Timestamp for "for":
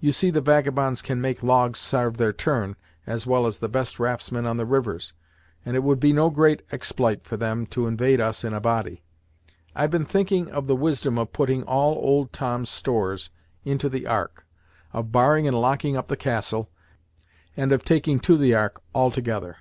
7.22-7.36